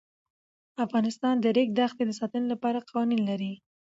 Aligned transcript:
افغانستان 0.85 1.35
د 1.39 1.41
د 1.43 1.47
ریګ 1.57 1.69
دښتې 1.79 2.03
د 2.07 2.11
ساتنې 2.19 2.47
لپاره 2.53 2.85
قوانین 2.89 3.21
لري. 3.29 3.53